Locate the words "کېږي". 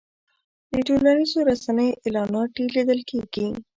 3.09-3.47